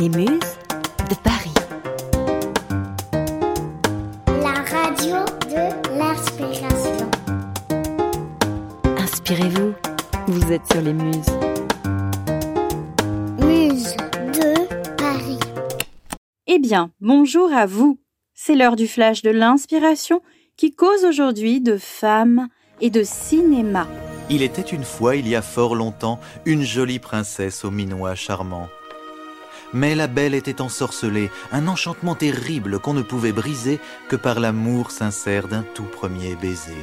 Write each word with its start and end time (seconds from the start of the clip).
Les 0.00 0.08
Muses 0.08 0.56
de 1.10 1.14
Paris. 1.22 1.52
La 4.26 4.54
radio 4.62 5.26
de 5.50 5.98
l'inspiration. 5.98 7.10
Inspirez-vous, 8.96 9.74
vous 10.26 10.52
êtes 10.52 10.66
sur 10.72 10.80
les 10.80 10.94
Muses. 10.94 11.26
Muse 13.40 13.94
de 14.32 14.94
Paris. 14.96 15.38
Eh 16.46 16.58
bien, 16.58 16.90
bonjour 17.02 17.52
à 17.52 17.66
vous. 17.66 18.00
C'est 18.32 18.54
l'heure 18.54 18.76
du 18.76 18.88
flash 18.88 19.20
de 19.20 19.30
l'inspiration 19.30 20.22
qui 20.56 20.74
cause 20.74 21.04
aujourd'hui 21.04 21.60
de 21.60 21.76
femmes 21.76 22.48
et 22.80 22.88
de 22.88 23.02
cinéma. 23.02 23.86
Il 24.30 24.40
était 24.40 24.62
une 24.62 24.84
fois, 24.84 25.16
il 25.16 25.28
y 25.28 25.36
a 25.36 25.42
fort 25.42 25.74
longtemps, 25.74 26.18
une 26.46 26.62
jolie 26.62 27.00
princesse 27.00 27.66
au 27.66 27.70
minois 27.70 28.14
charmant. 28.14 28.70
Mais 29.72 29.94
la 29.94 30.06
belle 30.06 30.34
était 30.34 30.60
ensorcelée, 30.60 31.30
un 31.52 31.68
enchantement 31.68 32.14
terrible 32.14 32.80
qu'on 32.80 32.94
ne 32.94 33.02
pouvait 33.02 33.32
briser 33.32 33.78
que 34.08 34.16
par 34.16 34.40
l'amour 34.40 34.90
sincère 34.90 35.46
d'un 35.46 35.62
tout 35.62 35.84
premier 35.84 36.34
baiser. 36.34 36.76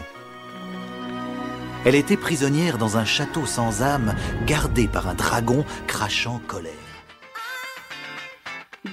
Elle 1.85 1.95
était 1.95 2.17
prisonnière 2.17 2.77
dans 2.77 2.97
un 2.97 3.05
château 3.05 3.45
sans 3.45 3.81
âme, 3.81 4.15
gardé 4.45 4.87
par 4.87 5.07
un 5.07 5.13
dragon 5.13 5.65
crachant 5.85 6.41
colère. 6.47 6.73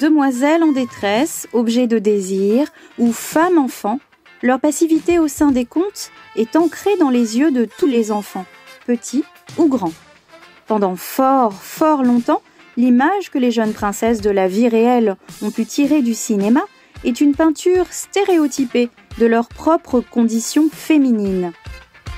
Demoiselles 0.00 0.62
en 0.62 0.72
détresse, 0.72 1.46
objets 1.52 1.86
de 1.86 1.98
désir 1.98 2.68
ou 2.98 3.12
femmes 3.12 3.58
enfants, 3.58 4.00
leur 4.42 4.60
passivité 4.60 5.18
au 5.18 5.28
sein 5.28 5.52
des 5.52 5.64
contes 5.64 6.10
est 6.36 6.56
ancrée 6.56 6.96
dans 6.98 7.10
les 7.10 7.38
yeux 7.38 7.50
de 7.50 7.64
tous 7.78 7.86
les 7.86 8.10
enfants, 8.10 8.44
petits 8.86 9.24
ou 9.56 9.68
grands. 9.68 9.92
Pendant 10.66 10.96
fort, 10.96 11.52
fort 11.54 12.02
longtemps, 12.02 12.42
l'image 12.76 13.30
que 13.30 13.38
les 13.38 13.50
jeunes 13.50 13.72
princesses 13.72 14.20
de 14.20 14.30
la 14.30 14.48
vie 14.48 14.68
réelle 14.68 15.16
ont 15.42 15.50
pu 15.50 15.64
tirer 15.64 16.02
du 16.02 16.14
cinéma 16.14 16.62
est 17.04 17.20
une 17.20 17.34
peinture 17.34 17.86
stéréotypée 17.90 18.90
de 19.18 19.26
leurs 19.26 19.48
propres 19.48 20.00
conditions 20.00 20.68
féminines. 20.72 21.52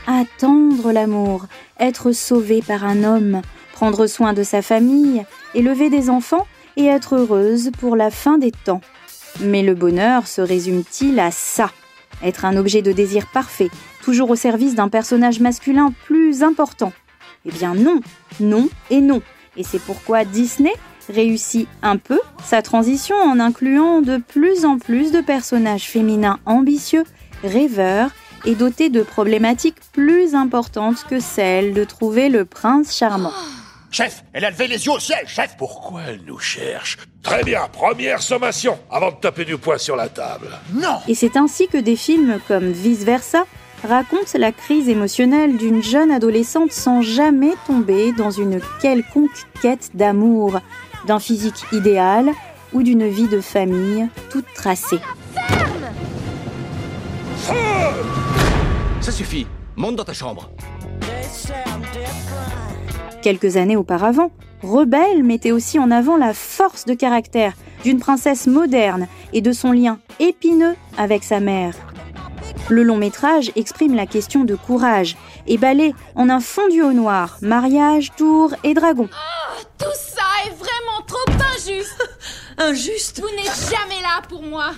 Attendre 0.07 0.93
l'amour, 0.93 1.47
être 1.81 2.13
sauvée 2.13 2.63
par 2.63 2.85
un 2.85 3.03
homme, 3.03 3.43
prendre 3.73 4.07
soin 4.07 4.33
de 4.33 4.43
sa 4.43 4.63
famille, 4.63 5.25
élever 5.55 5.91
des 5.91 6.09
enfants 6.09 6.47
et 6.77 6.87
être 6.87 7.17
heureuse 7.17 7.71
pour 7.79 7.97
la 7.97 8.11
fin 8.11 8.39
des 8.39 8.53
temps. 8.53 8.81
Mais 9.41 9.63
le 9.63 9.75
bonheur 9.75 10.27
se 10.27 10.41
résume-t-il 10.41 11.19
à 11.19 11.31
ça? 11.31 11.71
Être 12.23 12.45
un 12.45 12.57
objet 12.57 12.81
de 12.81 12.93
désir 12.93 13.27
parfait, 13.27 13.69
toujours 14.03 14.31
au 14.31 14.37
service 14.37 14.75
d'un 14.75 14.89
personnage 14.89 15.41
masculin 15.41 15.93
plus 16.07 16.43
important? 16.43 16.93
Eh 17.45 17.51
bien 17.51 17.75
non, 17.75 18.01
non 18.41 18.69
et 18.91 19.01
non. 19.01 19.21
Et 19.57 19.63
c'est 19.63 19.81
pourquoi 19.81 20.25
Disney 20.25 20.73
réussit 21.09 21.69
un 21.83 21.97
peu 21.97 22.21
sa 22.45 22.63
transition 22.63 23.17
en 23.17 23.39
incluant 23.41 24.01
de 24.01 24.19
plus 24.19 24.65
en 24.65 24.79
plus 24.79 25.13
de 25.13 25.21
personnages 25.21 25.85
féminins 25.85 26.39
ambitieux, 26.47 27.05
rêveurs 27.45 28.11
et 28.45 28.55
dotés 28.55 28.91
de 28.91 29.03
problématiques 29.03 29.77
plus 29.93 30.35
importantes 30.35 31.05
que 31.09 31.21
celle 31.21 31.75
de 31.75 31.85
trouver 31.85 32.29
le 32.29 32.45
prince 32.45 32.97
charmant. 32.97 33.33
Chef, 33.91 34.25
elle 34.33 34.45
a 34.45 34.51
levé 34.51 34.67
les 34.67 34.85
yeux 34.85 34.93
au 34.93 34.99
ciel, 34.99 35.27
chef 35.27 35.57
Pourquoi 35.57 36.03
elle 36.09 36.21
nous 36.27 36.39
cherche? 36.39 36.99
Très 37.23 37.43
bien, 37.45 37.67
première 37.73 38.21
sommation, 38.21 38.79
avant 38.91 39.11
de 39.11 39.17
taper 39.17 39.45
du 39.45 39.57
poing 39.57 39.79
sur 39.79 39.97
la 39.97 40.09
table. 40.09 40.49
Non 40.75 40.99
Et 41.09 41.15
c'est 41.15 41.37
ainsi 41.37 41.67
que 41.69 41.79
des 41.79 41.97
films 41.97 42.39
comme 42.47 42.71
Vice 42.71 43.05
Versa 43.05 43.45
racontent 43.85 44.39
la 44.39 44.53
crise 44.53 44.89
émotionnelle 44.89 45.57
d'une 45.57 45.83
jeune 45.83 46.11
adolescente 46.11 46.73
sans 46.73 47.03
jamais 47.03 47.53
tomber 47.67 48.13
dans 48.13 48.31
une 48.31 48.61
quelconque 48.81 49.47
quête 49.63 49.91
d'amour, 49.95 50.61
d'un 51.07 51.21
physique 51.21 51.65
idéal 51.73 52.33
ou 52.73 52.83
d'une 52.83 53.07
vie 53.07 53.29
de 53.29 53.41
famille 53.41 54.09
toute 54.31 54.47
tracée. 54.55 55.01
Ça 59.01 59.13
suffit, 59.13 59.47
monte 59.77 59.97
dans 59.97 60.05
ta 60.05 60.13
chambre. 60.13 60.51
Quelques 63.23 63.57
années 63.57 63.77
auparavant, 63.77 64.31
Rebelle 64.63 65.23
mettait 65.23 65.53
aussi 65.53 65.79
en 65.79 65.91
avant 65.91 66.17
la 66.17 66.35
force 66.35 66.85
de 66.87 66.95
caractère 66.95 67.53
d'une 67.85 68.01
princesse 68.01 68.47
moderne 68.47 69.07
et 69.33 69.41
de 69.41 69.53
son 69.53 69.73
lien 69.73 69.99
épineux 70.19 70.75
avec 70.97 71.23
sa 71.23 71.41
mère. 71.41 71.75
Le 72.69 72.83
long 72.83 72.97
métrage 72.97 73.53
exprime 73.55 73.95
la 73.95 74.07
question 74.07 74.45
de 74.45 74.55
courage 74.57 75.17
et 75.47 75.57
balaie 75.57 75.95
en 76.15 76.29
un 76.29 76.41
fondu 76.41 76.83
au 76.83 76.93
noir, 76.93 77.39
mariage, 77.41 78.11
tour 78.17 78.55
et 78.65 78.75
dragon. 78.75 79.09
Tout 79.79 79.85
ça 79.95 80.25
est 80.47 80.51
vraiment 80.51 81.03
trop 81.07 81.33
injuste. 81.55 82.09
Injuste. 82.59 83.21
Vous 83.21 83.31
n'êtes 83.37 83.71
jamais 83.71 84.01
là 84.03 84.23
pour 84.29 84.43
moi. 84.43 84.73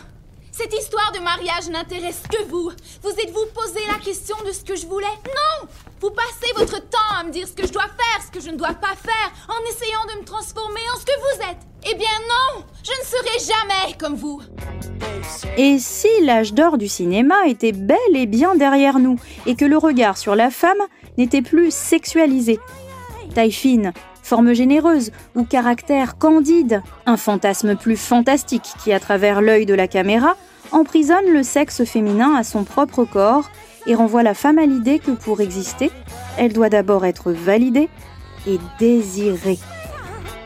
Cette 0.52 0.74
histoire 0.74 1.12
de 1.12 1.20
mariage 1.20 1.68
n'intéresse 1.70 2.22
que 2.28 2.42
vous. 2.48 2.72
Vous 3.02 3.10
êtes-vous 3.10 3.46
posé 3.54 3.80
la 3.86 4.04
question 4.04 4.36
de 4.44 4.50
ce 4.50 4.64
que 4.64 4.74
je 4.74 4.86
voulais? 4.86 5.06
Non! 5.06 5.68
Vous 6.00 6.10
passez 6.10 6.52
votre 6.56 6.80
temps 6.80 7.16
à 7.16 7.22
me 7.22 7.30
dire 7.30 7.46
ce 7.46 7.52
que 7.52 7.66
je 7.66 7.72
dois 7.72 7.86
faire, 7.86 8.26
ce 8.26 8.32
que 8.32 8.44
je 8.44 8.50
ne 8.50 8.56
dois 8.56 8.74
pas 8.74 8.96
faire, 8.96 9.32
en 9.48 9.70
essayant 9.70 10.04
de 10.12 10.20
me 10.20 10.24
transformer 10.24 10.80
en 10.92 10.98
ce 10.98 11.04
que 11.04 11.12
vous 11.20 11.42
êtes. 11.42 11.58
Eh 11.84 11.94
bien 11.94 12.06
non! 12.28 12.64
Je 12.82 12.90
ne 12.90 13.06
serai 13.06 13.54
jamais 13.54 13.96
comme 13.98 14.16
vous 14.16 14.42
Et 15.56 15.78
si 15.78 16.08
l'âge 16.22 16.54
d'or 16.54 16.78
du 16.78 16.88
cinéma 16.88 17.46
était 17.46 17.72
bel 17.72 17.98
et 18.14 18.26
bien 18.26 18.54
derrière 18.54 18.98
nous 18.98 19.16
et 19.46 19.54
que 19.54 19.64
le 19.64 19.76
regard 19.76 20.16
sur 20.16 20.34
la 20.34 20.50
femme 20.50 20.78
n'était 21.16 21.42
plus 21.42 21.72
sexualisé? 21.74 22.58
Taille 23.34 23.52
fine, 23.52 23.92
forme 24.22 24.52
généreuse 24.52 25.10
ou 25.34 25.44
caractère 25.44 26.18
candide, 26.18 26.82
un 27.06 27.16
fantasme 27.16 27.76
plus 27.76 27.96
fantastique 27.96 28.70
qui, 28.82 28.92
à 28.92 29.00
travers 29.00 29.40
l'œil 29.40 29.66
de 29.66 29.74
la 29.74 29.88
caméra, 29.88 30.36
emprisonne 30.70 31.32
le 31.32 31.42
sexe 31.42 31.84
féminin 31.84 32.34
à 32.34 32.44
son 32.44 32.64
propre 32.64 33.04
corps 33.04 33.50
et 33.86 33.94
renvoie 33.94 34.22
la 34.22 34.34
femme 34.34 34.58
à 34.58 34.66
l'idée 34.66 34.98
que 34.98 35.12
pour 35.12 35.40
exister, 35.40 35.90
elle 36.36 36.52
doit 36.52 36.68
d'abord 36.68 37.06
être 37.06 37.32
validée 37.32 37.88
et 38.46 38.58
désirée. 38.78 39.58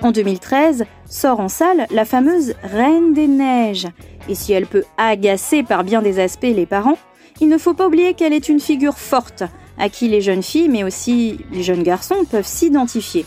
En 0.00 0.10
2013, 0.10 0.84
sort 1.08 1.40
en 1.40 1.48
salle 1.48 1.86
la 1.90 2.04
fameuse 2.04 2.54
Reine 2.62 3.12
des 3.12 3.28
Neiges. 3.28 3.88
Et 4.28 4.34
si 4.34 4.52
elle 4.52 4.66
peut 4.66 4.84
agacer 4.96 5.62
par 5.62 5.84
bien 5.84 6.02
des 6.02 6.18
aspects 6.18 6.42
les 6.42 6.66
parents, 6.66 6.98
il 7.40 7.48
ne 7.48 7.58
faut 7.58 7.74
pas 7.74 7.86
oublier 7.86 8.14
qu'elle 8.14 8.32
est 8.32 8.48
une 8.48 8.60
figure 8.60 8.98
forte, 8.98 9.42
à 9.78 9.88
qui 9.88 10.08
les 10.08 10.20
jeunes 10.20 10.42
filles, 10.42 10.68
mais 10.68 10.84
aussi 10.84 11.38
les 11.50 11.62
jeunes 11.62 11.82
garçons, 11.82 12.24
peuvent 12.30 12.46
s'identifier. 12.46 13.26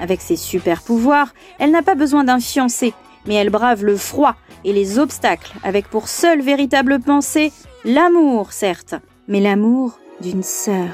Avec 0.00 0.20
ses 0.20 0.36
super 0.36 0.82
pouvoirs, 0.82 1.32
elle 1.58 1.70
n'a 1.70 1.82
pas 1.82 1.94
besoin 1.94 2.24
d'un 2.24 2.40
fiancé, 2.40 2.92
mais 3.26 3.34
elle 3.34 3.50
brave 3.50 3.84
le 3.84 3.96
froid 3.96 4.34
et 4.64 4.72
les 4.72 4.98
obstacles, 4.98 5.52
avec 5.62 5.88
pour 5.88 6.08
seule 6.08 6.42
véritable 6.42 7.00
pensée 7.00 7.52
l'amour, 7.84 8.52
certes, 8.52 8.94
mais 9.28 9.40
l'amour 9.40 9.98
d'une 10.20 10.42
sœur. 10.42 10.88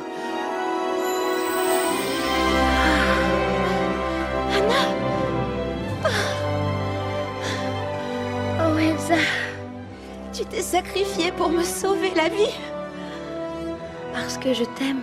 Elsa, 8.98 9.14
Tu 10.32 10.44
t'es 10.44 10.60
sacrifiée 10.60 11.32
pour 11.36 11.50
me 11.50 11.62
sauver 11.62 12.10
la 12.16 12.28
vie 12.28 12.54
parce 14.12 14.38
que 14.38 14.52
je 14.52 14.64
t'aime. 14.64 15.02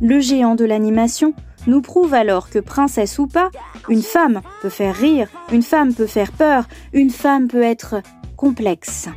Le 0.00 0.20
géant 0.20 0.54
de 0.54 0.64
l'animation 0.64 1.34
nous 1.66 1.80
prouve 1.80 2.14
alors 2.14 2.48
que 2.48 2.60
princesse 2.60 3.18
ou 3.18 3.26
pas, 3.26 3.50
une 3.88 4.02
femme 4.02 4.42
peut 4.62 4.68
faire 4.68 4.94
rire, 4.94 5.28
une 5.52 5.62
femme 5.62 5.92
peut 5.92 6.06
faire 6.06 6.30
peur, 6.30 6.66
une 6.92 7.10
femme 7.10 7.48
peut 7.48 7.62
être 7.62 7.96
complexe. 8.36 9.08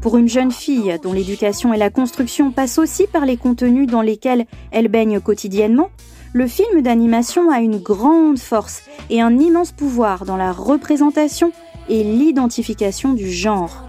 Pour 0.00 0.16
une 0.16 0.28
jeune 0.28 0.52
fille 0.52 0.96
dont 1.02 1.12
l'éducation 1.12 1.74
et 1.74 1.78
la 1.78 1.90
construction 1.90 2.52
passent 2.52 2.78
aussi 2.78 3.08
par 3.08 3.26
les 3.26 3.36
contenus 3.36 3.88
dans 3.88 4.02
lesquels 4.02 4.46
elle 4.70 4.88
baigne 4.88 5.18
quotidiennement, 5.20 5.90
le 6.32 6.46
film 6.46 6.82
d'animation 6.82 7.50
a 7.50 7.58
une 7.58 7.78
grande 7.78 8.38
force 8.38 8.82
et 9.10 9.20
un 9.20 9.36
immense 9.38 9.72
pouvoir 9.72 10.24
dans 10.24 10.36
la 10.36 10.52
représentation 10.52 11.52
et 11.88 12.04
l'identification 12.04 13.12
du 13.12 13.30
genre. 13.30 13.86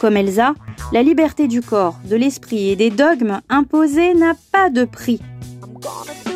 Comme 0.00 0.16
Elsa, 0.16 0.54
la 0.92 1.02
liberté 1.02 1.46
du 1.46 1.62
corps, 1.62 1.96
de 2.08 2.16
l'esprit 2.16 2.70
et 2.70 2.76
des 2.76 2.90
dogmes 2.90 3.40
imposés 3.48 4.14
n'a 4.14 4.34
pas 4.52 4.70
de 4.70 4.84
prix. 4.84 5.20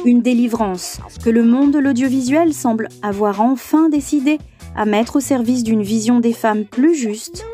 Une 0.04 0.20
délivrance 0.20 0.98
que 1.24 1.30
le 1.30 1.42
monde 1.42 1.72
de 1.72 1.78
l'audiovisuel 1.78 2.52
semble 2.52 2.88
avoir 3.02 3.40
enfin 3.40 3.88
décidé 3.88 4.38
à 4.76 4.84
mettre 4.84 5.16
au 5.16 5.20
service 5.20 5.64
d'une 5.64 5.82
vision 5.82 6.20
des 6.20 6.32
femmes 6.32 6.64
plus 6.64 6.94
juste 6.94 7.44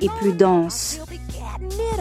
et 0.00 0.08
plus 0.20 0.32
dense. 0.32 1.00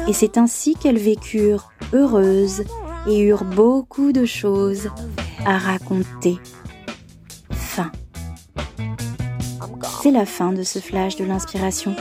Et 0.07 0.13
c'est 0.13 0.37
ainsi 0.37 0.75
qu'elles 0.75 0.97
vécurent 0.97 1.71
heureuses 1.93 2.63
et 3.07 3.19
eurent 3.19 3.43
beaucoup 3.43 4.11
de 4.11 4.25
choses 4.25 4.89
à 5.45 5.57
raconter. 5.57 6.37
C'est 9.83 10.11
la 10.11 10.25
fin 10.25 10.51
de 10.51 10.63
ce 10.63 10.79
flash 10.79 11.15
de 11.15 11.25
l'inspiration. 11.25 11.95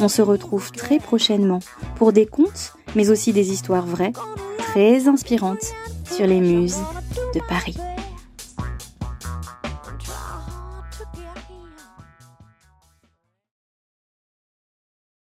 On 0.00 0.08
se 0.08 0.22
retrouve 0.22 0.72
très 0.72 0.98
prochainement 0.98 1.60
pour 1.96 2.12
des 2.12 2.26
contes, 2.26 2.74
mais 2.94 3.10
aussi 3.10 3.32
des 3.32 3.52
histoires 3.52 3.86
vraies, 3.86 4.12
très 4.58 5.08
inspirantes 5.08 5.72
sur 6.04 6.26
les 6.26 6.40
muses 6.40 6.78
de 7.34 7.40
Paris. 7.48 7.76